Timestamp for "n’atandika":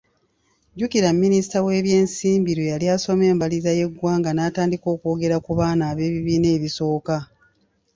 4.33-4.87